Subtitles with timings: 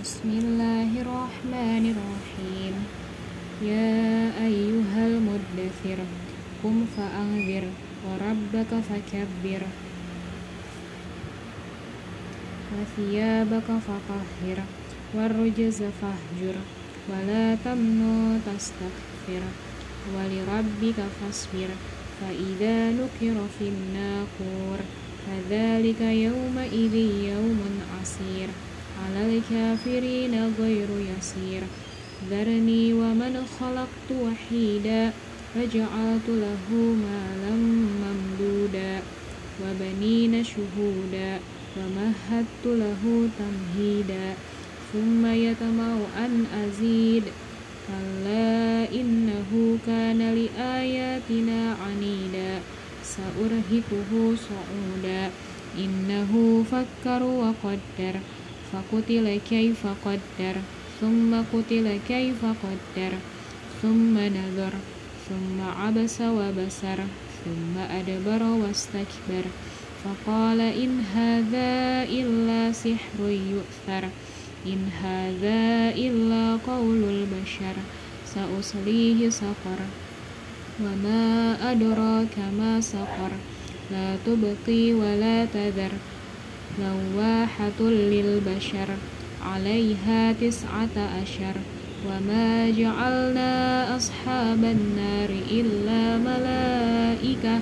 [0.00, 2.74] بسم الله الرحمن الرحيم
[3.62, 5.98] يا أيها المدثر
[6.64, 7.64] قم فأنذر
[8.06, 9.62] وربك فكبر
[12.72, 14.58] وثيابك فطهر
[15.14, 16.56] والرجز فاهجر
[17.08, 19.42] ولا تمنن تستكثر
[20.14, 21.70] ولربك فاصبر
[22.20, 24.78] فإذا نكر في الناقور
[25.26, 26.94] فذلك يومئذ
[27.32, 27.60] يوم
[28.00, 28.48] عسير
[29.00, 31.62] على الكافرين غير يسير.
[32.30, 35.12] ذرني ومن خلقت وحيدا
[35.54, 36.68] فجعلت له
[37.04, 37.54] مالا
[38.02, 39.02] ممدودا
[39.62, 41.32] وبنين شهودا
[41.76, 44.34] ومهدت له تمهيدا.
[44.92, 45.92] ثم يطمع
[46.24, 46.32] أن
[46.64, 47.24] أزيد
[47.86, 52.60] كلا إنه كان لآياتنا عنيدا.
[53.04, 54.10] سأرهقه
[54.48, 55.30] صعودا
[55.78, 56.32] إنه
[56.72, 58.14] فكر وقدر.
[58.71, 60.55] فقتل كيف قدر
[61.01, 63.11] ثم قتل كيف قدر
[63.81, 64.73] ثم نظر
[65.29, 66.99] ثم عبس وبسر
[67.45, 69.45] ثم أدبر واستكبر
[70.03, 74.09] فقال إن هذا إلا سحر يؤثر
[74.65, 77.75] إن هذا إلا قول البشر
[78.35, 79.79] سأصليه سقر
[80.83, 83.31] وما أدراك ما سقر
[83.91, 85.91] لا تبقي ولا تذر
[86.78, 88.88] لواحة للبشر
[89.44, 91.56] عليها تسعة أشر.
[92.06, 93.52] وما جعلنا
[93.96, 97.60] أصحاب النار إلا ملائكة.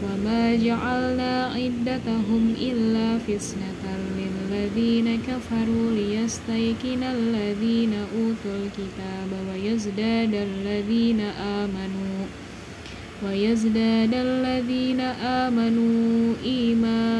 [0.00, 3.84] وما جعلنا عدتهم إلا فسنة
[4.18, 11.20] للذين كفروا ليستيقن الذين أوتوا الكتاب ويزداد الذين
[11.60, 12.26] آمنوا
[13.24, 15.00] ويزداد الذين
[15.44, 17.19] آمنوا إيمانا.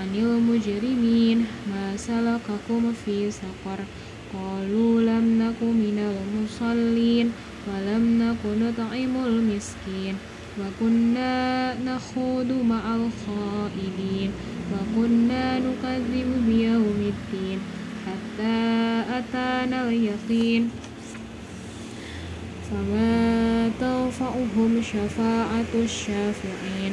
[0.00, 1.38] عن المجرمين
[1.70, 3.78] ما سلككم في سقر
[4.34, 7.32] قالوا لم نك من المصلين
[7.68, 10.14] ولم نك نطعم المسكين
[10.60, 14.30] وكنا نخوض مع الخائدين
[14.72, 17.58] وكنا نكذب بيوم الدين
[18.06, 18.56] حتى
[19.18, 20.70] أتانا اليقين
[22.70, 26.92] فما تنفعهم شفاعة الشافعين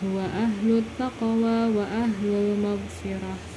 [0.00, 3.53] huwa ahlut taqwa wa ahlul maghfirah.